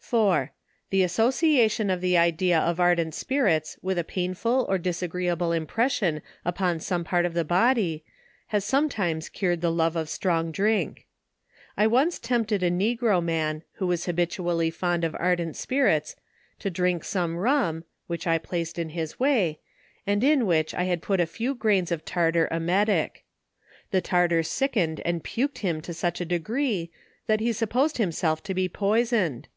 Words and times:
4> 0.00 0.50
The 0.90 1.02
association 1.02 1.88
of 1.88 2.02
the 2.02 2.18
idea 2.18 2.58
of 2.58 2.78
ardent 2.78 3.14
spirits, 3.14 3.78
with 3.80 3.96
a 3.98 4.04
painful 4.04 4.66
or 4.68 4.76
disagreeable 4.76 5.50
impression 5.52 6.20
upon 6.44 6.78
some 6.78 7.04
part 7.04 7.24
of 7.24 7.32
the 7.32 7.42
body, 7.42 8.04
has 8.48 8.66
sometimes 8.66 9.30
cured 9.30 9.62
the 9.62 9.72
love 9.72 9.96
of 9.96 10.10
strong 10.10 10.52
drink. 10.52 11.06
I 11.74 11.86
once 11.86 12.18
tempted 12.18 12.62
a 12.62 12.70
negro 12.70 13.22
man, 13.24 13.62
who 13.76 13.86
was 13.86 14.04
habitually 14.04 14.68
fond 14.68 15.04
of 15.04 15.16
ardent 15.18 15.56
spirits, 15.56 16.16
to 16.58 16.68
drink 16.68 17.02
some 17.02 17.38
rum, 17.38 17.84
(which 18.06 18.26
I 18.26 18.34
had 18.34 18.42
placed 18.42 18.78
in 18.78 18.90
his 18.90 19.18
way) 19.18 19.58
and 20.06 20.22
iu 20.22 20.44
which 20.44 20.74
I 20.74 20.82
had 20.84 21.00
put 21.00 21.18
a 21.18 21.24
few 21.24 21.54
grains 21.54 21.90
of 21.90 22.00
ARDENT 22.00 22.08
SPIBITS. 22.08 22.12
%7 22.12 22.14
tartar 22.14 22.48
emetic. 22.54 23.24
The 23.90 24.02
tartar 24.02 24.42
sickened 24.42 25.00
and 25.06 25.24
puked 25.24 25.58
him 25.58 25.80
to 25.80 25.94
such 25.94 26.20
a 26.20 26.26
degree, 26.26 26.90
that 27.26 27.40
he 27.40 27.54
supposed 27.54 27.96
himself 27.96 28.42
to 28.42 28.52
be 28.52 28.68
poisoned. 28.68 29.48